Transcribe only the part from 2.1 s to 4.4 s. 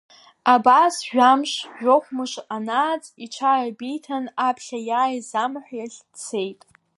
мыш анааҵ, иҽааибиҭан